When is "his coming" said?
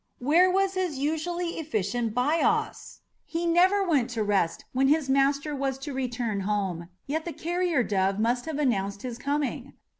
9.03-9.73